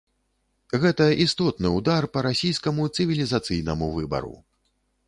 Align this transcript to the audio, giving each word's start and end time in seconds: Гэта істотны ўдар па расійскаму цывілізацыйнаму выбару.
Гэта 0.85 1.05
істотны 1.25 1.73
ўдар 1.77 2.09
па 2.17 2.25
расійскаму 2.29 2.89
цывілізацыйнаму 2.95 3.93
выбару. 4.01 4.35